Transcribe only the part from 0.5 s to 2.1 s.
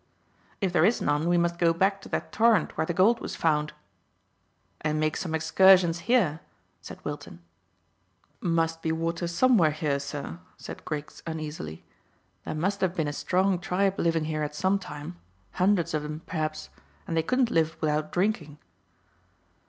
"If there is none we must go back to